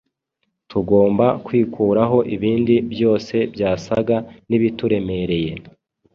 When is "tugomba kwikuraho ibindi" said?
0.69-2.75